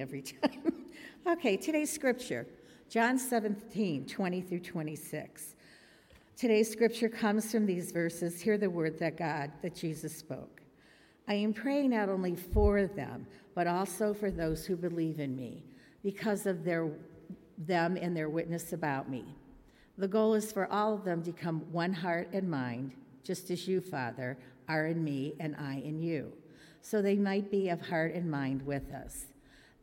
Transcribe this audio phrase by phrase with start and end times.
[0.00, 0.72] every time.
[1.26, 2.46] okay, today's scripture,
[2.88, 5.54] John 17, 20 through 26.
[6.36, 8.40] Today's scripture comes from these verses.
[8.40, 10.62] Hear the word that God, that Jesus spoke.
[11.26, 15.62] I am praying not only for them, but also for those who believe in me,
[16.02, 16.90] because of their,
[17.56, 19.24] them and their witness about me.
[19.96, 22.92] The goal is for all of them to become one heart and mind,
[23.22, 24.36] just as you, Father,
[24.68, 26.32] are in me and I in you,
[26.82, 29.26] so they might be of heart and mind with us.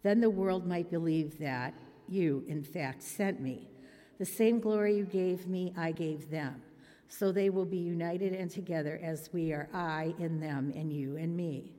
[0.03, 1.73] Then the world might believe that
[2.07, 3.69] you, in fact, sent me.
[4.17, 6.61] The same glory you gave me, I gave them.
[7.07, 11.15] So they will be united and together as we are I in them and you
[11.17, 11.73] in me.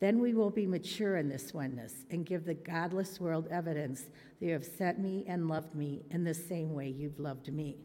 [0.00, 4.02] Then we will be mature in this oneness and give the godless world evidence
[4.38, 7.78] that you have sent me and loved me in the same way you've loved me.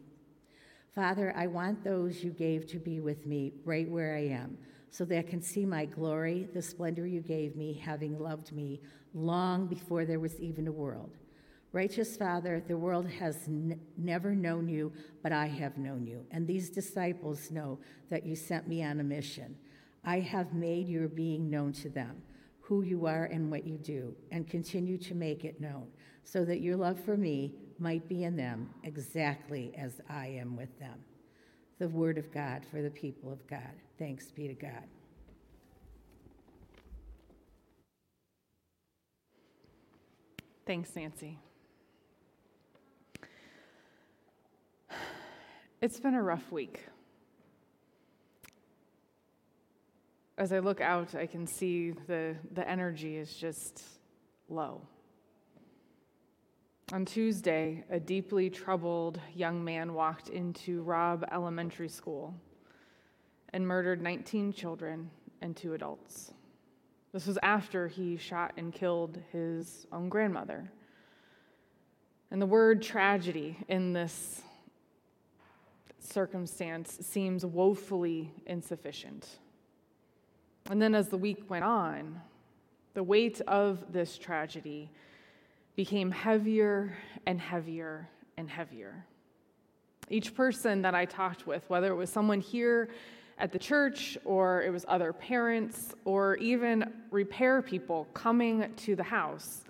[0.94, 4.56] Father, I want those you gave to be with me right where I am,
[4.94, 8.80] so they can see my glory, the splendor you gave me, having loved me
[9.12, 11.16] long before there was even a world.
[11.72, 16.46] Righteous Father, the world has n- never known you, but I have known you, and
[16.46, 19.56] these disciples know that you sent me on a mission.
[20.04, 22.22] I have made your being known to them,
[22.60, 25.88] who you are and what you do, and continue to make it known,
[26.22, 30.78] so that your love for me might be in them exactly as I am with
[30.78, 31.00] them.
[31.78, 33.72] The word of God for the people of God.
[33.98, 34.84] Thanks be to God.
[40.66, 41.38] Thanks, Nancy.
[45.82, 46.86] It's been a rough week.
[50.38, 53.82] As I look out, I can see the, the energy is just
[54.48, 54.80] low.
[56.92, 62.34] On Tuesday, a deeply troubled young man walked into Robb Elementary School
[63.54, 65.10] and murdered 19 children
[65.40, 66.34] and two adults.
[67.12, 70.70] This was after he shot and killed his own grandmother.
[72.30, 74.42] And the word tragedy in this
[76.00, 79.38] circumstance seems woefully insufficient.
[80.68, 82.20] And then as the week went on,
[82.92, 84.90] the weight of this tragedy
[85.76, 86.96] became heavier
[87.26, 89.04] and heavier and heavier.
[90.08, 92.90] Each person that I talked with, whether it was someone here
[93.38, 99.02] at the church, or it was other parents, or even repair people coming to the
[99.02, 99.64] house,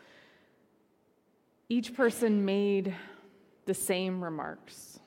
[1.69, 2.95] each person made
[3.65, 5.01] the same remarks.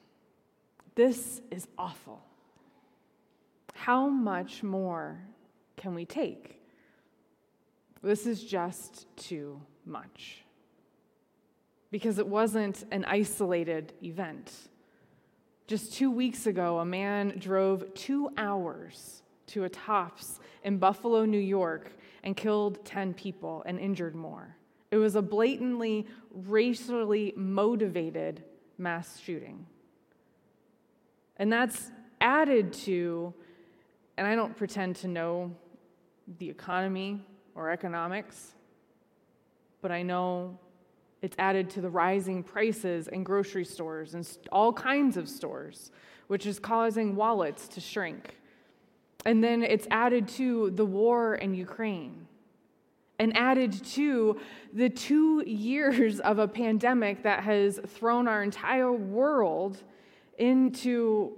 [0.95, 2.23] This is awful.
[3.75, 5.19] How much more
[5.75, 6.59] can we take?
[8.01, 10.43] This is just too much.
[11.91, 14.51] Because it wasn't an isolated event.
[15.67, 21.39] Just two weeks ago, a man drove two hours to a Tops in Buffalo, New
[21.39, 21.91] York,
[22.23, 24.55] and killed 10 people and injured more.
[24.91, 28.43] It was a blatantly racially motivated
[28.77, 29.65] mass shooting.
[31.37, 33.33] And that's added to,
[34.17, 35.51] and I don't pretend to know
[36.39, 37.21] the economy
[37.55, 38.53] or economics,
[39.81, 40.57] but I know
[41.21, 45.91] it's added to the rising prices in grocery stores and all kinds of stores,
[46.27, 48.37] which is causing wallets to shrink.
[49.25, 52.27] And then it's added to the war in Ukraine
[53.19, 54.39] and added to
[54.73, 59.83] the two years of a pandemic that has thrown our entire world
[60.37, 61.33] into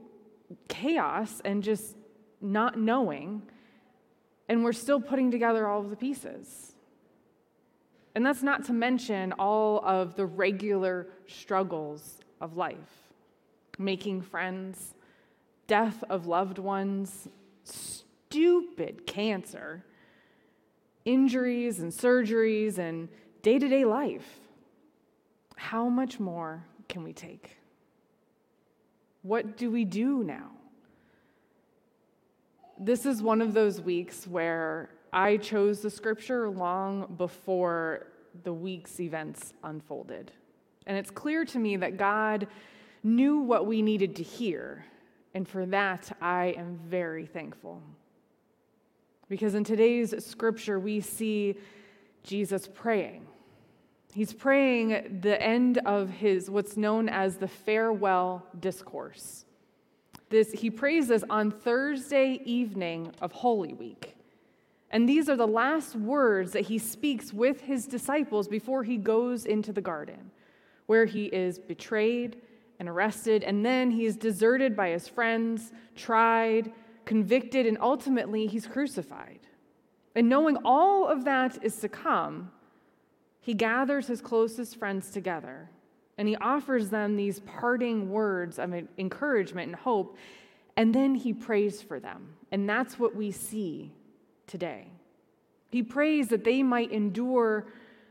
[0.68, 1.96] chaos and just
[2.42, 3.42] not knowing.
[4.50, 6.69] And we're still putting together all of the pieces.
[8.20, 13.14] And that's not to mention all of the regular struggles of life
[13.78, 14.94] making friends,
[15.68, 17.30] death of loved ones,
[17.64, 19.86] stupid cancer,
[21.06, 23.08] injuries and surgeries, and
[23.42, 24.28] day to day life.
[25.56, 27.56] How much more can we take?
[29.22, 30.52] What do we do now?
[32.78, 38.08] This is one of those weeks where I chose the scripture long before
[38.44, 40.32] the week's events unfolded.
[40.86, 42.48] And it's clear to me that God
[43.04, 44.86] knew what we needed to hear.
[45.34, 47.82] And for that, I am very thankful.
[49.28, 51.56] Because in today's scripture, we see
[52.24, 53.28] Jesus praying.
[54.14, 59.46] He's praying the end of his, what's known as the farewell discourse.
[60.30, 64.16] This, he prays this on Thursday evening of Holy Week.
[64.92, 69.46] And these are the last words that he speaks with his disciples before he goes
[69.46, 70.32] into the garden,
[70.88, 72.42] where he is betrayed
[72.80, 76.72] and arrested, and then he is deserted by his friends, tried,
[77.06, 79.40] convicted, and ultimately he's crucified.
[80.16, 82.52] And knowing all of that is to come,
[83.42, 85.70] he gathers his closest friends together
[86.20, 90.18] and he offers them these parting words of encouragement and hope,
[90.76, 92.36] and then he prays for them.
[92.52, 93.94] And that's what we see
[94.50, 94.88] today.
[95.70, 97.68] He prays that they might endure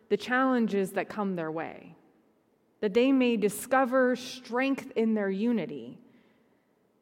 [0.09, 1.95] the challenges that come their way,
[2.81, 5.99] that they may discover strength in their unity.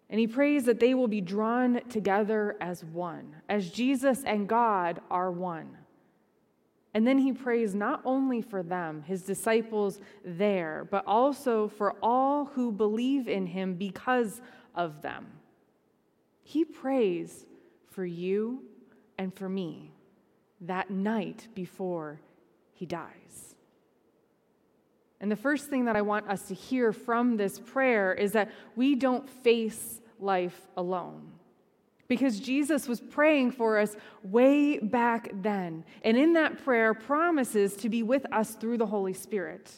[0.08, 5.00] And he prays that they will be drawn together as one, as Jesus and God
[5.10, 5.76] are one.
[6.94, 12.46] And then he prays not only for them, his disciples there, but also for all
[12.46, 14.40] who believe in him because
[14.74, 15.26] of them.
[16.42, 17.44] He prays
[17.90, 18.62] for you
[19.18, 19.92] and for me
[20.62, 22.20] that night before
[22.72, 23.54] he dies.
[25.20, 28.50] And the first thing that I want us to hear from this prayer is that
[28.74, 31.32] we don't face life alone
[32.08, 35.84] because Jesus was praying for us way back then.
[36.02, 39.72] And in that prayer, promises to be with us through the Holy Spirit.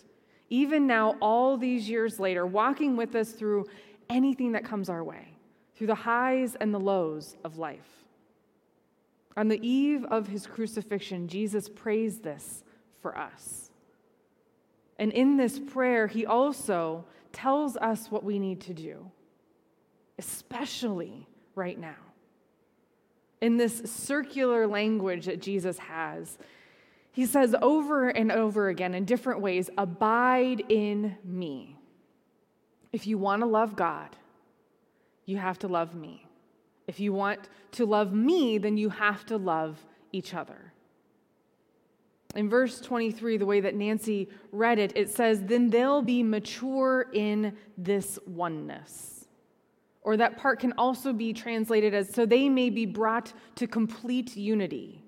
[0.50, 3.66] Even now, all these years later, walking with us through
[4.10, 5.36] anything that comes our way,
[5.74, 7.97] through the highs and the lows of life.
[9.38, 12.64] On the eve of his crucifixion, Jesus prays this
[13.00, 13.70] for us.
[14.98, 19.12] And in this prayer, he also tells us what we need to do,
[20.18, 21.94] especially right now
[23.40, 26.36] in this circular language that Jesus has.
[27.12, 31.76] He says over and over again in different ways, Abide in me.
[32.92, 34.16] If you want to love God,
[35.26, 36.27] you have to love me.
[36.88, 40.72] If you want to love me, then you have to love each other.
[42.34, 47.06] In verse 23, the way that Nancy read it, it says, Then they'll be mature
[47.12, 49.26] in this oneness.
[50.02, 54.36] Or that part can also be translated as so they may be brought to complete
[54.36, 55.04] unity.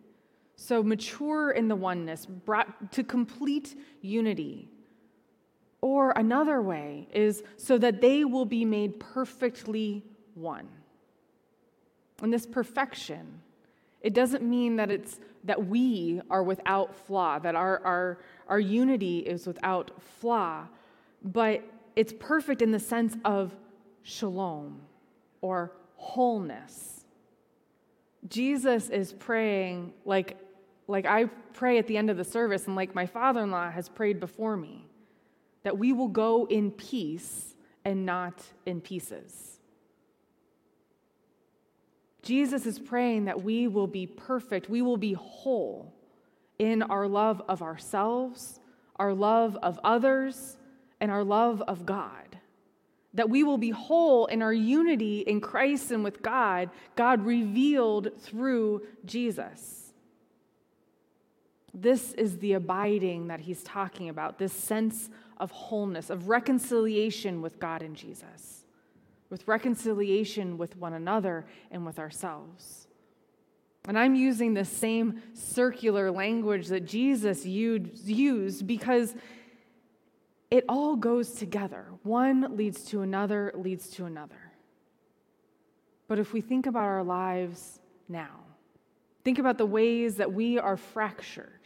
[0.57, 4.69] So mature in the oneness, brought to complete unity.
[5.81, 10.05] Or another way is so that they will be made perfectly
[10.35, 10.69] one.
[12.23, 13.41] And this perfection,
[14.01, 18.19] it doesn't mean that it's that we are without flaw, that our, our,
[18.49, 19.91] our unity is without
[20.21, 20.67] flaw,
[21.23, 21.63] but
[21.97, 23.55] it's perfect in the sense of
[24.03, 24.81] shalom
[25.41, 27.05] or wholeness.
[28.29, 30.37] Jesus is praying like,
[30.89, 31.25] like I
[31.55, 34.21] pray at the end of the service, and like my father in law has prayed
[34.21, 34.87] before me,
[35.63, 39.60] that we will go in peace and not in pieces.
[42.23, 45.93] Jesus is praying that we will be perfect, we will be whole
[46.59, 48.61] in our love of ourselves,
[48.97, 50.57] our love of others,
[51.01, 52.31] and our love of God
[53.15, 58.11] that we will be whole in our unity in Christ and with God, God revealed
[58.21, 59.93] through Jesus.
[61.75, 65.09] This is the abiding that he's talking about, this sense
[65.39, 68.60] of wholeness, of reconciliation with God and Jesus,
[69.31, 72.89] with reconciliation with one another and with ourselves.
[73.89, 79.15] And I'm using the same circular language that Jesus used because
[80.51, 81.87] it all goes together.
[82.03, 84.53] One leads to another, leads to another.
[86.09, 87.79] But if we think about our lives
[88.09, 88.41] now,
[89.25, 91.61] think about the ways that we are fractured,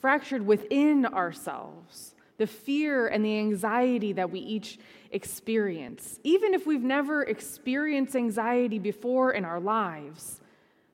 [0.00, 4.78] fractured within ourselves, the fear and the anxiety that we each
[5.10, 10.40] experience, even if we've never experienced anxiety before in our lives,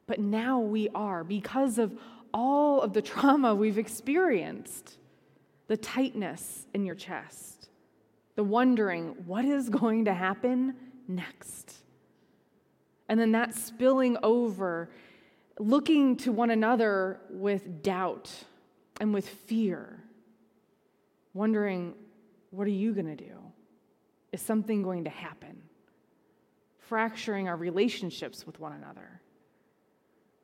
[0.07, 1.99] but now we are because of
[2.33, 4.99] all of the trauma we've experienced
[5.69, 7.69] the tightness in your chest,
[8.37, 10.75] the wondering, what is going to happen
[11.09, 11.75] next?
[13.09, 14.91] And then that spilling over,
[15.59, 18.31] looking to one another with doubt
[19.01, 20.03] and with fear,
[21.35, 21.95] wondering,
[22.51, 23.46] what are you going to do?
[24.37, 25.63] Is something going to happen?
[26.77, 29.23] Fracturing our relationships with one another.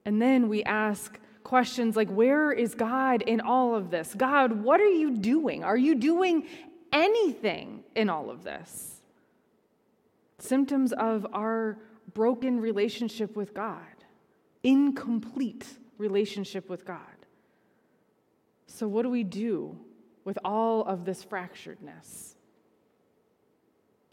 [0.06, 4.14] And then we ask, questions like, Where is God in all of this?
[4.16, 5.62] God, what are you doing?
[5.62, 6.46] Are you doing
[6.90, 9.02] anything in all of this?
[10.38, 11.76] Symptoms of our
[12.14, 14.04] broken relationship with God,
[14.62, 15.66] incomplete
[15.98, 17.26] relationship with God.
[18.66, 19.78] So, what do we do
[20.24, 22.31] with all of this fracturedness?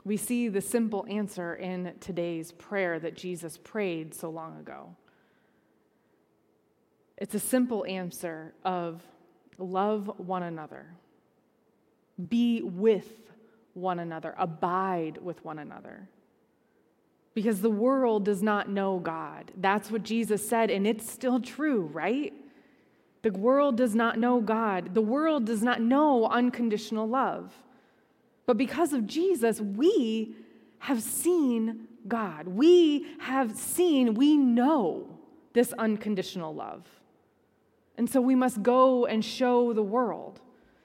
[0.10, 4.96] We see the simple answer in today's prayer that Jesus prayed so long ago.
[7.16, 9.04] It's a simple answer of
[9.60, 10.88] love one another,
[12.28, 13.08] be with
[13.76, 16.10] one another, abide with one another.
[17.36, 19.52] Because the world does not know God.
[19.58, 22.34] That's what Jesus said, and it's still true, right?
[23.22, 24.96] The world does not know God.
[24.96, 27.54] The world does not know unconditional love.
[28.50, 30.34] But because of Jesus, we
[30.80, 32.48] have seen God.
[32.48, 35.20] We have seen, we know
[35.54, 36.84] this unconditional love.
[37.96, 40.42] And so we must go and show the world.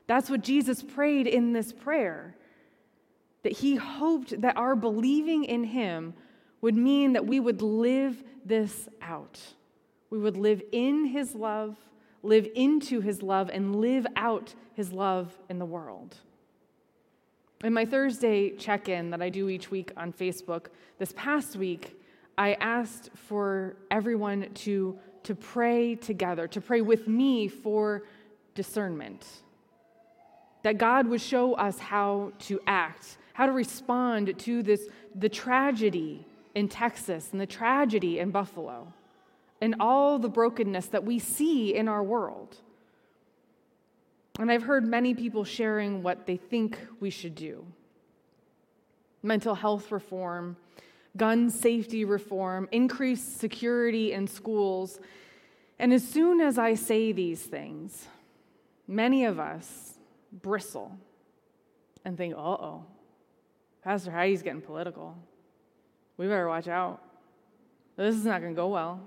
[0.07, 2.37] That's what Jesus prayed in this prayer.
[3.45, 6.13] That he hoped that our believing in him
[6.61, 9.41] would mean that we would live this out.
[10.11, 11.79] We would live in his love,
[12.23, 16.19] live into his love, and live out his love in the world.
[17.65, 20.67] In my Thursday check in that I do each week on Facebook,
[20.99, 21.99] this past week,
[22.37, 28.03] I asked for everyone to, to pray together, to pray with me for
[28.55, 29.27] discernment.
[30.63, 36.27] That God would show us how to act, how to respond to this, the tragedy
[36.55, 38.93] in Texas and the tragedy in Buffalo,
[39.63, 42.59] and all the brokenness that we see in our world.
[44.39, 47.65] And I've heard many people sharing what they think we should do
[49.23, 50.55] mental health reform,
[51.17, 55.01] gun safety reform, increased security in schools.
[55.79, 58.07] And as soon as I say these things,
[58.87, 59.95] many of us
[60.31, 60.99] bristle
[62.05, 62.85] and think, uh oh,
[63.83, 65.17] Pastor Heidi's getting political.
[66.19, 67.01] We better watch out.
[67.97, 69.01] This is not going to go well.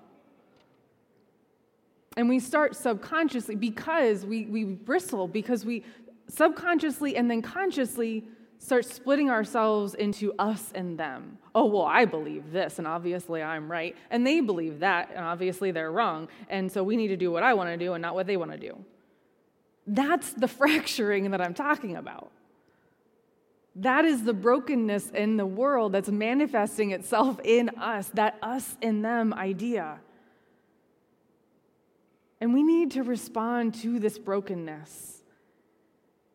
[2.17, 5.85] And we start subconsciously because we, we bristle, because we
[6.27, 8.25] subconsciously and then consciously
[8.57, 11.37] start splitting ourselves into us and them.
[11.53, 13.95] Oh, well, I believe this, and obviously I'm right.
[14.09, 16.27] And they believe that, and obviously they're wrong.
[16.49, 18.35] And so we need to do what I want to do and not what they
[18.35, 18.83] want to do.
[19.85, 22.31] That's the fracturing that I'm talking about.
[23.75, 29.05] That is the brokenness in the world that's manifesting itself in us, that us and
[29.05, 29.99] them idea.
[32.39, 35.23] And we need to respond to this brokenness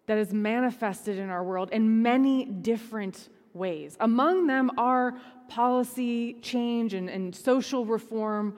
[0.06, 3.96] that is manifested in our world in many different ways.
[4.00, 5.14] Among them are
[5.48, 8.56] policy change and, and social reform.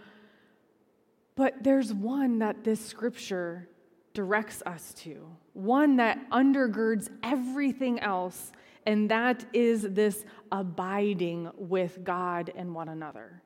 [1.36, 3.68] But there's one that this scripture
[4.14, 8.52] directs us to, one that undergirds everything else,
[8.86, 13.42] and that is this abiding with God and one another,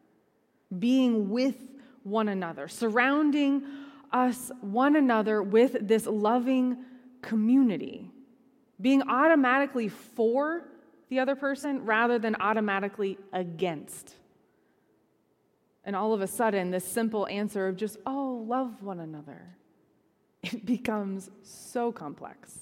[0.79, 1.57] being with
[2.03, 3.63] one another, surrounding
[4.13, 6.85] us, one another, with this loving
[7.23, 8.11] community,
[8.81, 10.65] being automatically for
[11.09, 14.15] the other person rather than automatically against.
[15.85, 19.57] And all of a sudden, this simple answer of just, oh, love one another,
[20.43, 22.59] it becomes so complex.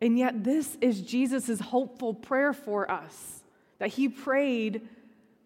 [0.00, 3.42] And yet, this is Jesus' hopeful prayer for us
[3.78, 4.86] that he prayed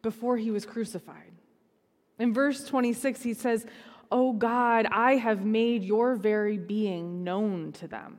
[0.02, 1.32] before he was crucified.
[2.18, 3.64] In verse 26, he says,
[4.10, 8.18] Oh God, I have made your very being known to them,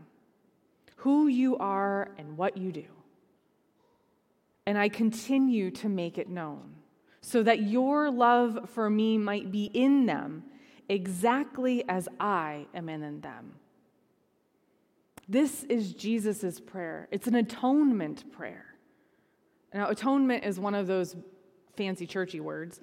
[0.97, 2.85] who you are and what you do.
[4.65, 6.75] And I continue to make it known,
[7.21, 10.43] so that your love for me might be in them
[10.87, 13.55] exactly as I am in them.
[15.27, 17.07] This is Jesus' prayer.
[17.11, 18.65] It's an atonement prayer.
[19.73, 21.15] Now, atonement is one of those
[21.77, 22.79] fancy churchy words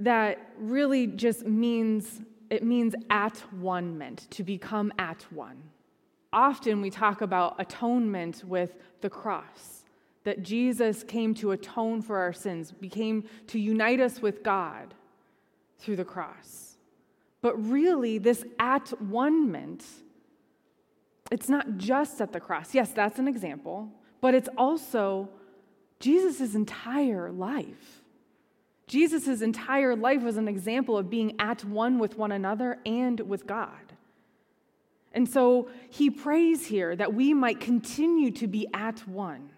[0.00, 5.62] that really just means it means at one meant to become at one.
[6.32, 9.84] Often we talk about atonement with the cross,
[10.24, 14.94] that Jesus came to atone for our sins, became to unite us with God
[15.78, 16.76] through the cross.
[17.40, 19.84] But really, this at one meant,
[21.30, 22.74] it's not just at the cross.
[22.74, 23.90] Yes, that's an example,
[24.20, 25.28] but it's also
[26.00, 27.99] Jesus' entire life.
[28.90, 33.46] Jesus' entire life was an example of being at one with one another and with
[33.46, 33.92] God.
[35.12, 39.50] And so he prays here that we might continue to be at one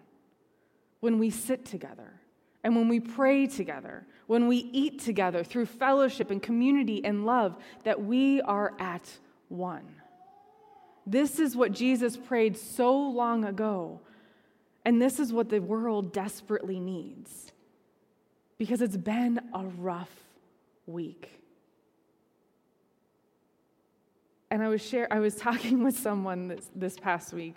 [0.99, 2.21] when we sit together
[2.63, 7.57] and when we pray together, when we eat together through fellowship and community and love,
[7.85, 9.17] that we are at
[9.49, 9.95] one.
[11.07, 13.99] This is what Jesus prayed so long ago,
[14.85, 17.52] and this is what the world desperately needs
[18.63, 20.09] because it's been a rough
[20.85, 21.29] week.
[24.49, 27.55] And I was share, I was talking with someone this, this past week,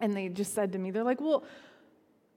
[0.00, 1.44] and they just said to me, they're like, well,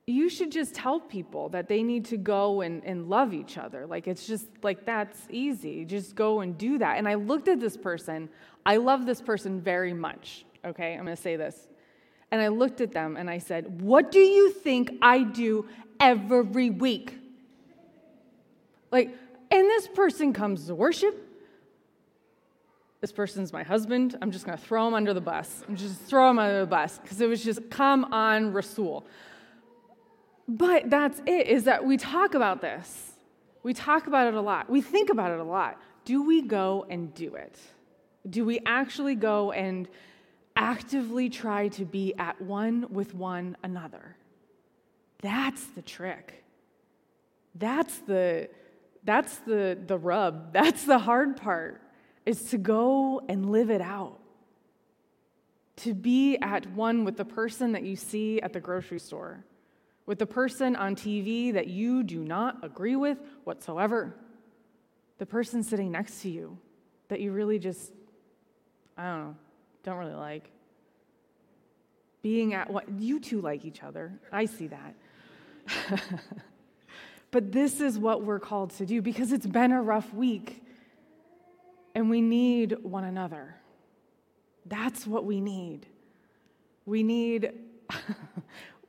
[0.05, 3.87] you should just tell people that they need to go and, and love each other.
[3.87, 5.85] Like, it's just like that's easy.
[5.85, 6.97] Just go and do that.
[6.97, 8.27] And I looked at this person.
[8.65, 10.43] I love this person very much.
[10.65, 11.69] Okay, I'm gonna say this.
[12.31, 15.69] And I looked at them and I said, What do you think I do
[16.01, 17.21] every week?
[18.91, 19.09] Like,
[19.51, 21.21] and this person comes to worship.
[23.01, 24.17] this person's my husband.
[24.21, 25.63] I'm just going to throw him under the bus.
[25.67, 29.05] I'm just throw him under the bus because it was just, come on, Rasul.
[30.47, 33.11] But that's it, is that we talk about this.
[33.63, 34.69] We talk about it a lot.
[34.69, 35.79] We think about it a lot.
[36.03, 37.59] Do we go and do it?
[38.29, 39.87] Do we actually go and
[40.55, 44.15] actively try to be at one with one another?
[45.21, 46.43] That's the trick.
[47.55, 48.49] That's the
[49.05, 50.51] that's the the rub.
[50.53, 51.81] That's the hard part
[52.25, 54.19] is to go and live it out.
[55.77, 59.45] To be at one with the person that you see at the grocery store
[60.05, 64.15] with the person on TV that you do not agree with whatsoever,
[65.17, 66.57] the person sitting next to you
[67.07, 67.91] that you really just,
[68.97, 69.35] I don't know,
[69.83, 70.51] don't really like.
[72.21, 74.13] Being at what, you two like each other.
[74.31, 74.95] I see that.
[77.31, 80.63] but this is what we're called to do because it's been a rough week
[81.93, 83.55] and we need one another.
[84.65, 85.85] That's what we need.
[86.85, 87.51] We need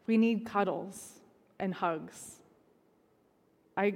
[0.06, 1.18] We need cuddles
[1.58, 2.36] and hugs.
[3.76, 3.94] I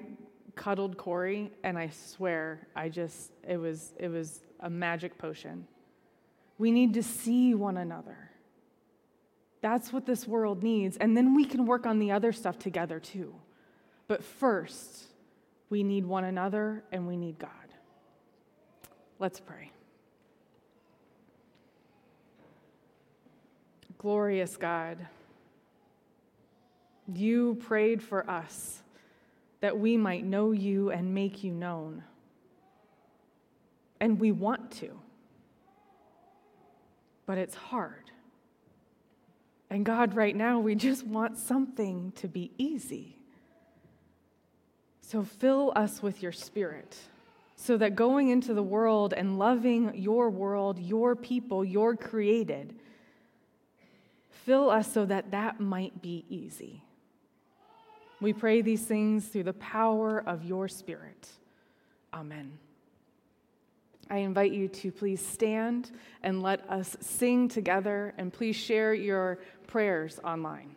[0.56, 5.66] cuddled Corey, and I swear, I just, it was, it was a magic potion.
[6.58, 8.30] We need to see one another.
[9.62, 10.96] That's what this world needs.
[10.96, 13.34] And then we can work on the other stuff together too.
[14.10, 15.04] But first,
[15.68, 17.50] we need one another and we need God.
[19.20, 19.70] Let's pray.
[23.98, 25.06] Glorious God.
[27.14, 28.82] You prayed for us
[29.60, 32.02] that we might know you and make you known.
[34.00, 34.98] And we want to.
[37.26, 38.10] But it's hard.
[39.70, 43.19] And God, right now, we just want something to be easy.
[45.10, 46.96] So fill us with your spirit
[47.56, 52.76] so that going into the world and loving your world, your people, your created,
[54.30, 56.84] fill us so that that might be easy.
[58.20, 61.28] We pray these things through the power of your Spirit.
[62.14, 62.52] Amen.
[64.08, 65.90] I invite you to please stand
[66.22, 70.76] and let us sing together, and please share your prayers online.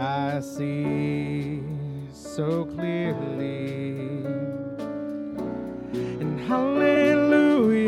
[0.00, 1.62] I see
[2.10, 4.24] so clearly.
[5.92, 7.78] And hallelujah,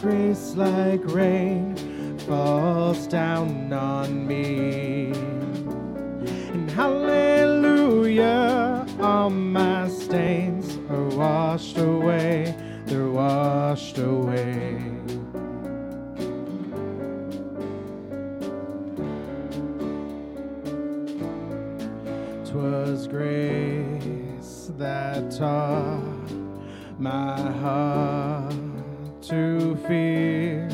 [0.00, 1.74] grace like rain
[2.18, 5.10] falls down on me.
[6.52, 8.24] And hallelujah,
[9.00, 12.54] all my stains are washed away,
[12.86, 14.83] they're washed away.
[22.54, 26.30] Twas grace that taught
[27.00, 28.54] my heart
[29.22, 30.68] to fear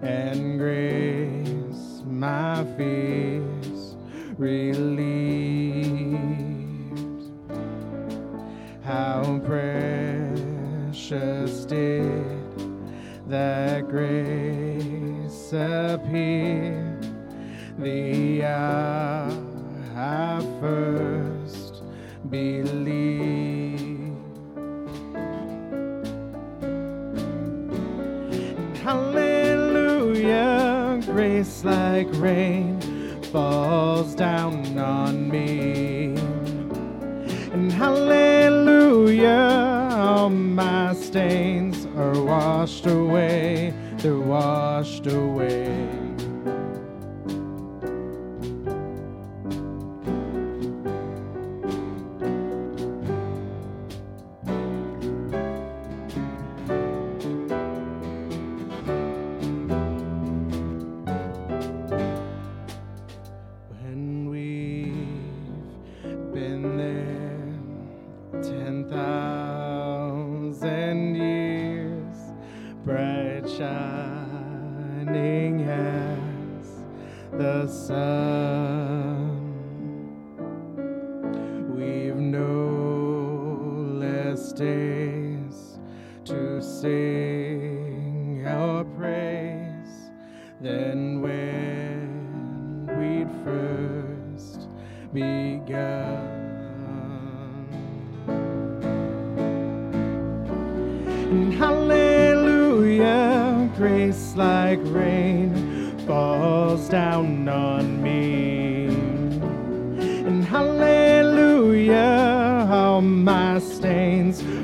[0.00, 3.96] and grace my fears
[4.38, 5.04] relieved.
[8.82, 10.46] How precious
[11.66, 12.24] did
[13.28, 16.98] that grace appear
[17.78, 19.43] the hour
[19.96, 21.82] I first
[22.28, 24.18] believed.
[28.82, 30.34] Hallelujah,
[31.06, 32.80] grace like rain
[33.32, 36.16] falls down on me.
[37.52, 39.28] And hallelujah,
[39.92, 46.03] all my stains are washed away, they're washed away.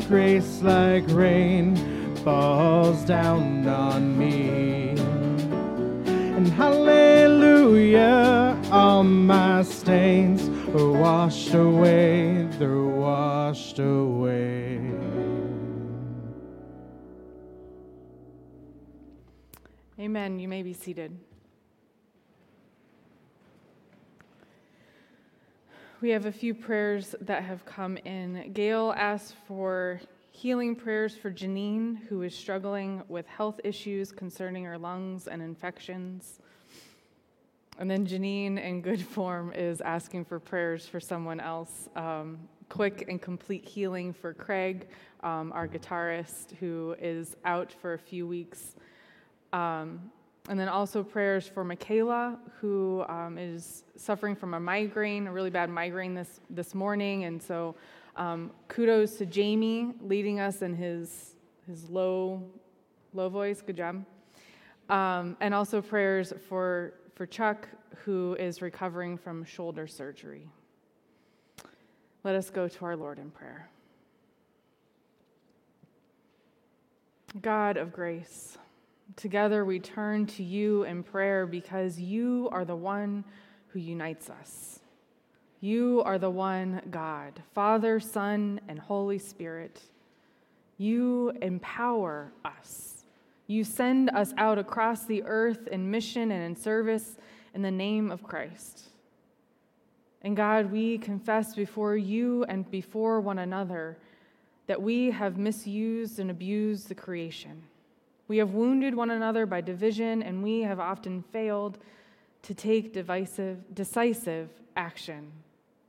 [0.09, 1.77] grace like rain
[2.25, 4.91] falls down on me.
[6.37, 8.09] And hallelujah,
[8.71, 14.81] all my stains are washed away, they're washed away.
[20.01, 20.39] Amen.
[20.39, 21.19] You may be seated.
[26.01, 28.53] We have a few prayers that have come in.
[28.53, 34.79] Gail asked for healing prayers for Janine, who is struggling with health issues concerning her
[34.79, 36.39] lungs and infections.
[37.81, 41.89] And then Janine, in good form, is asking for prayers for someone else.
[41.97, 44.87] Um, quick and complete healing for Craig,
[45.25, 48.77] um, our guitarist, who is out for a few weeks.
[49.53, 50.13] Um,
[50.49, 55.51] and then also prayers for Michaela, who um, is suffering from a migraine, a really
[55.51, 57.25] bad migraine this, this morning.
[57.25, 57.75] And so
[58.17, 61.35] um, kudos to Jamie leading us in his,
[61.67, 62.43] his low,
[63.13, 63.61] low voice.
[63.61, 64.05] Good job.
[64.89, 67.69] Um, and also prayers for, for Chuck,
[68.05, 70.49] who is recovering from shoulder surgery.
[72.25, 73.69] Let us go to our Lord in prayer.
[77.43, 78.57] God of grace,
[79.17, 83.25] Together we turn to you in prayer because you are the one
[83.69, 84.81] who unites us.
[85.61, 89.83] You are the one God, Father, Son, and Holy Spirit.
[90.77, 93.05] You empower us.
[93.49, 97.17] You send us out across the earth in mission and in service
[97.55, 98.91] in the name of Christ.
[100.23, 103.99] And God, we confess before you and before one another
[104.67, 107.63] that we have misused and abused the creation.
[108.29, 111.79] We have wounded one another by division, and we have often failed
[112.43, 115.33] to take divisive, decisive action,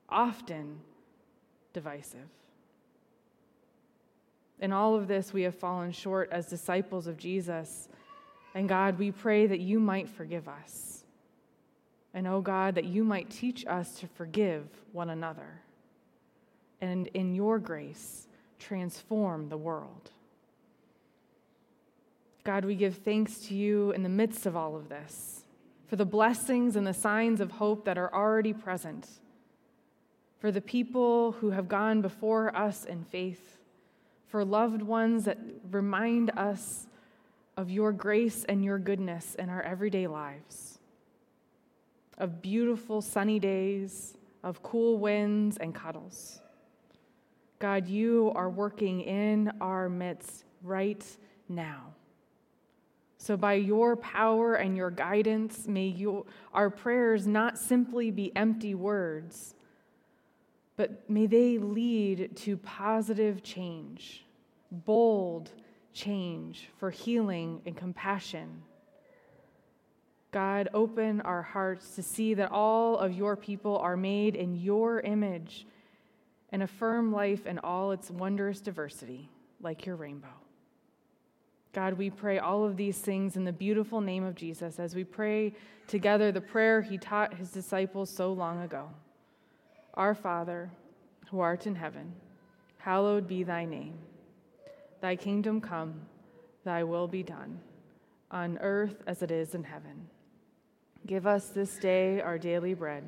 [0.10, 0.80] often
[1.74, 2.28] divisive.
[4.62, 7.88] In all of this, we have fallen short as disciples of Jesus.
[8.54, 11.06] And God, we pray that you might forgive us.
[12.14, 15.62] And oh God, that you might teach us to forgive one another.
[16.82, 20.12] And in your grace, transform the world.
[22.44, 25.44] God, we give thanks to you in the midst of all of this
[25.90, 29.08] for the blessings and the signs of hope that are already present,
[30.38, 33.58] for the people who have gone before us in faith,
[34.28, 35.40] for loved ones that
[35.72, 36.86] remind us
[37.58, 40.78] of your grace and your goodness in our everyday lives,
[42.20, 46.40] of beautiful sunny days, of cool winds and cuddles.
[47.58, 51.04] God, you are working in our midst right
[51.50, 51.96] now.
[53.22, 58.74] So, by your power and your guidance, may you, our prayers not simply be empty
[58.74, 59.56] words,
[60.78, 64.24] but may they lead to positive change,
[64.72, 65.52] bold
[65.94, 68.64] change for healing and compassion.
[70.32, 75.02] God, open our hearts to see that all of your people are made in your
[75.02, 75.68] image
[76.54, 79.30] and affirm life in all its wondrous diversity,
[79.60, 80.28] like your rainbow.
[81.72, 85.04] God, we pray all of these things in the beautiful name of Jesus as we
[85.04, 85.54] pray
[85.88, 88.90] together the prayer he taught his disciples so long ago
[89.94, 90.72] Our Father,
[91.30, 92.14] who art in heaven,
[92.78, 93.94] hallowed be thy name.
[95.00, 96.02] Thy kingdom come,
[96.64, 97.60] thy will be done,
[98.32, 100.08] on earth as it is in heaven.
[101.06, 103.08] Give us this day our daily bread,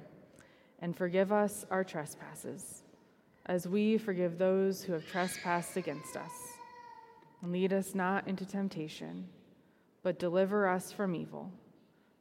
[0.80, 2.84] and forgive us our trespasses,
[3.48, 6.51] as we forgive those who have trespassed against us
[7.44, 9.28] lead us not into temptation,
[10.04, 11.52] but deliver us from evil.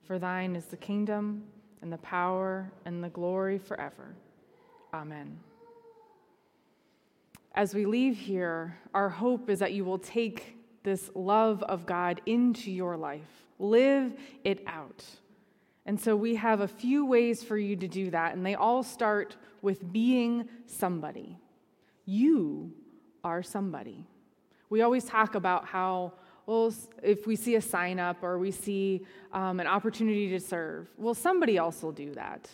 [0.02, 1.44] For thine is the kingdom,
[1.82, 4.14] and the power, and the glory forever.
[4.92, 5.38] Amen.
[7.54, 12.20] As we leave here, our hope is that you will take this love of God
[12.26, 14.12] into your life, live
[14.44, 15.04] it out.
[15.86, 18.82] And so we have a few ways for you to do that, and they all
[18.82, 21.38] start with being somebody.
[22.04, 22.72] You
[23.24, 24.06] are somebody.
[24.70, 26.12] We always talk about how,
[26.46, 30.88] well, if we see a sign up or we see um, an opportunity to serve,
[30.96, 32.48] well, somebody else will do that.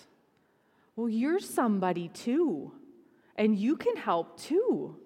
[0.97, 2.73] Well, you're somebody too,
[3.37, 4.97] and you can help too.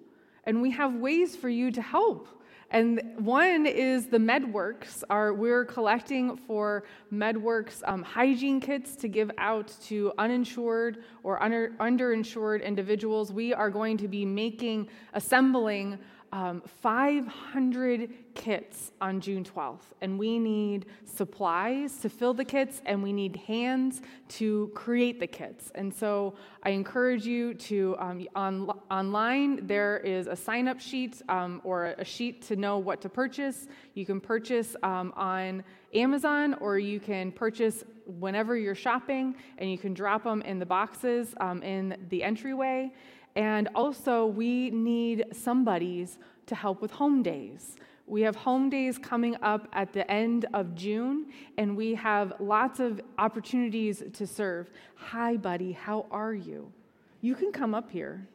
[0.45, 2.29] And we have ways for you to help.
[2.73, 5.03] And one is the MedWorks.
[5.09, 11.71] Our, we're collecting for MedWorks um, hygiene kits to give out to uninsured or under,
[11.81, 13.33] underinsured individuals.
[13.33, 15.99] We are going to be making, assembling
[16.33, 23.03] um, 500 kits on June 12th, and we need supplies to fill the kits, and
[23.03, 25.71] we need hands to create the kits.
[25.75, 31.21] And so I encourage you to, um, on, online, there is a sign up sheet
[31.27, 33.67] um, or a sheet to know what to purchase.
[33.93, 35.63] You can purchase um, on
[35.93, 40.65] Amazon, or you can purchase whenever you're shopping, and you can drop them in the
[40.65, 42.91] boxes um, in the entryway.
[43.35, 46.17] And also, we need somebody's
[46.47, 47.77] to help with home days.
[48.07, 52.81] We have home days coming up at the end of June, and we have lots
[52.81, 54.69] of opportunities to serve.
[54.95, 56.73] Hi, buddy, how are you?
[57.21, 58.27] You can come up here.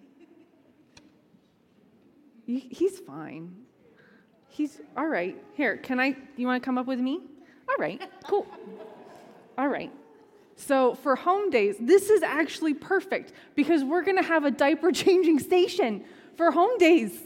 [2.46, 3.54] He's fine.
[4.48, 5.36] He's all right.
[5.54, 6.16] Here, can I?
[6.36, 7.20] You want to come up with me?
[7.68, 8.46] All right, cool.
[9.58, 9.92] All right.
[10.56, 14.90] So for home days, this is actually perfect because we're going to have a diaper
[15.04, 16.04] changing station
[16.36, 17.18] for home days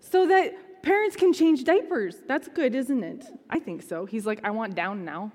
[0.00, 2.16] so that parents can change diapers.
[2.26, 3.24] That's good, isn't it?
[3.50, 4.04] I think so.
[4.04, 5.32] He's like, I want down now.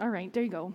[0.00, 0.74] All right, there you go.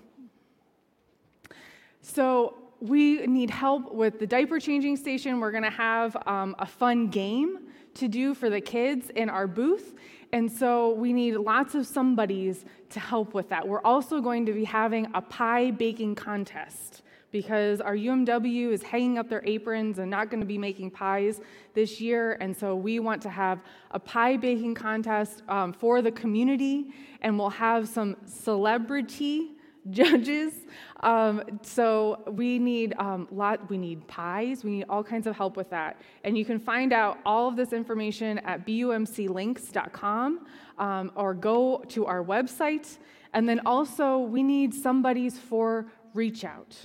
[2.01, 5.39] So we need help with the diaper changing station.
[5.39, 7.59] We're going to have um, a fun game
[7.95, 9.93] to do for the kids in our booth.
[10.31, 13.67] And so we need lots of somebodies to help with that.
[13.67, 19.17] We're also going to be having a pie baking contest because our UMW is hanging
[19.17, 21.41] up their aprons and not going to be making pies
[21.73, 22.37] this year.
[22.39, 23.59] And so we want to have
[23.91, 26.87] a pie baking contest um, for the community,
[27.21, 29.51] and we'll have some celebrity
[29.89, 30.53] judges.
[31.01, 33.69] Um, so we need um, lot.
[33.69, 34.63] We need pies.
[34.63, 36.01] We need all kinds of help with that.
[36.23, 40.45] And you can find out all of this information at bumclinks.com
[40.77, 42.97] um, or go to our website.
[43.33, 46.75] And then also we need somebody's for reach out.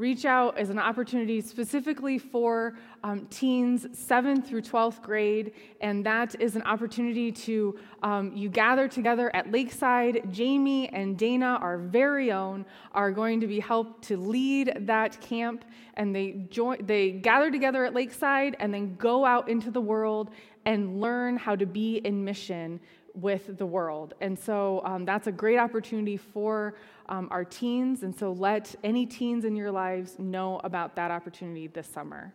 [0.00, 2.72] Reach Out is an opportunity specifically for
[3.04, 8.88] um, teens 7th through 12th grade, and that is an opportunity to, um, you gather
[8.88, 10.32] together at Lakeside.
[10.32, 15.66] Jamie and Dana, our very own, are going to be helped to lead that camp,
[15.98, 20.30] and they, join, they gather together at Lakeside and then go out into the world
[20.64, 22.80] and learn how to be in mission
[23.14, 24.14] with the world.
[24.20, 26.74] And so um, that's a great opportunity for
[27.08, 28.02] um, our teens.
[28.02, 32.32] And so let any teens in your lives know about that opportunity this summer.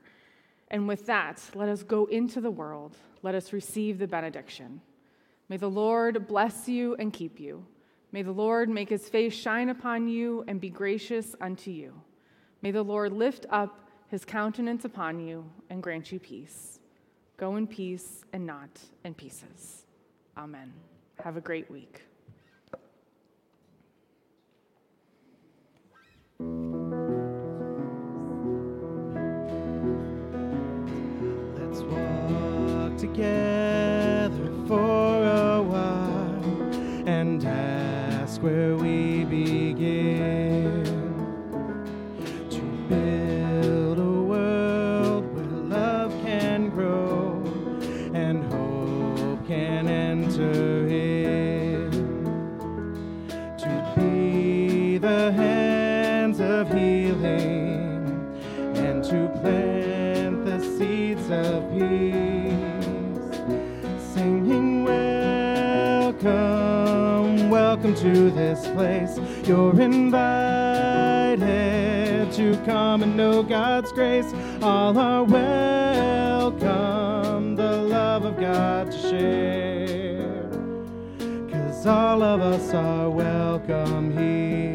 [0.71, 2.97] And with that, let us go into the world.
[3.21, 4.81] Let us receive the benediction.
[5.47, 7.65] May the Lord bless you and keep you.
[8.11, 11.93] May the Lord make his face shine upon you and be gracious unto you.
[12.61, 16.79] May the Lord lift up his countenance upon you and grant you peace.
[17.38, 18.69] Go in peace and not
[19.03, 19.84] in pieces.
[20.37, 20.73] Amen.
[21.23, 22.01] Have a great week.
[31.57, 36.43] Let's walk together for a while
[37.07, 38.74] and ask where
[56.55, 58.33] of healing
[58.77, 62.53] and to plant the seeds of peace,
[64.13, 64.85] singing,
[66.15, 69.19] Welcome, welcome to this place.
[69.45, 71.41] You're invited
[72.33, 74.33] to come and know God's grace.
[74.61, 76.63] All are welcome,
[77.57, 80.49] the love of God to share.
[81.51, 84.74] Cause all of us are welcome here.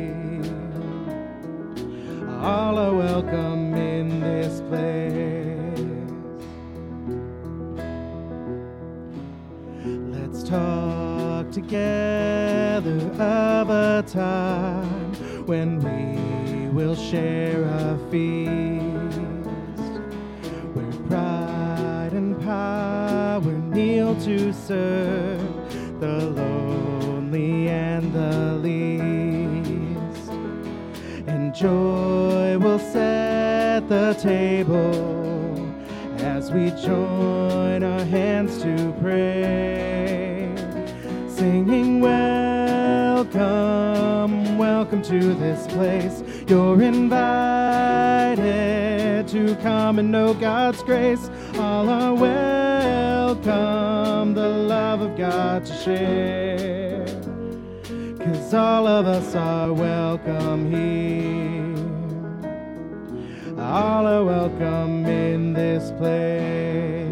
[2.42, 5.78] All are welcome in this place.
[9.84, 15.12] Let's talk together of a time
[15.44, 18.80] when we will share a feast
[20.72, 28.49] where pride and power kneel to serve the lonely and the
[31.60, 35.70] joy will set the table
[36.20, 40.50] as we join our hands to pray,
[41.28, 42.00] singing,
[43.20, 43.36] Welcome,
[44.56, 46.22] welcome to this place.
[46.48, 48.38] You're invited
[49.28, 51.28] to come and know God's grace.
[51.56, 53.44] All are welcome,
[54.32, 57.04] the love of God to share.
[58.18, 61.39] Cause all of us are welcome here.
[63.70, 67.06] All are welcome in this place.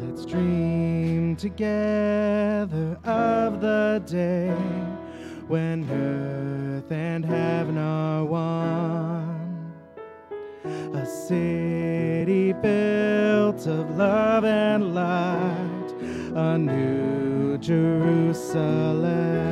[0.00, 4.54] Let's dream together of the day
[5.48, 9.74] when earth and heaven are one.
[10.94, 15.94] A city built of love and light,
[16.36, 19.49] a new Jerusalem,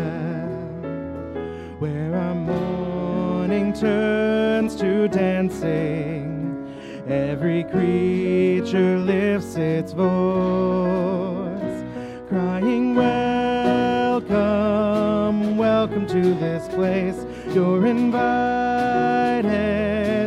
[1.79, 6.35] where our mourning turns to dancing.
[7.07, 11.85] Every creature lifts its voice,
[12.29, 12.97] crying,
[14.17, 17.25] Welcome, welcome to this place.
[17.55, 18.19] You're invited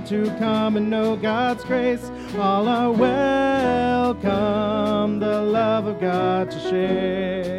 [0.07, 2.09] to come and know God's grace.
[2.37, 4.29] All are welcome,
[5.19, 7.50] the love of God to share.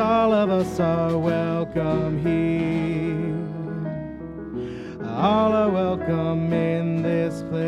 [0.00, 3.36] All of us are welcome here.
[5.10, 7.60] All are welcome in this place.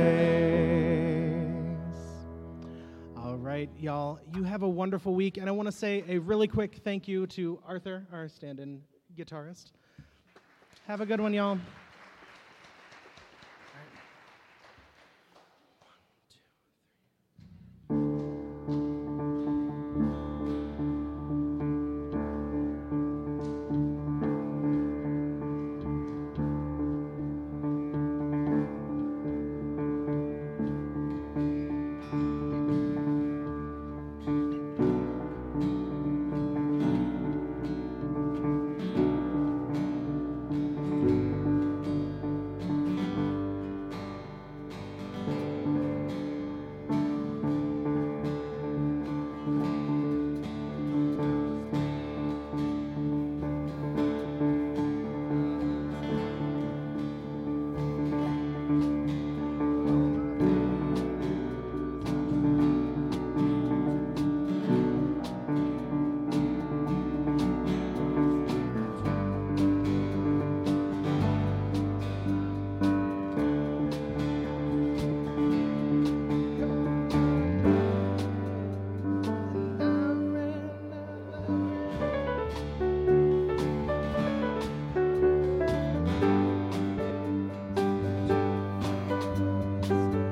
[3.19, 5.37] All right, y'all, you have a wonderful week.
[5.37, 8.81] And I want to say a really quick thank you to Arthur, our stand in
[9.15, 9.73] guitarist.
[10.87, 11.59] Have a good one, y'all.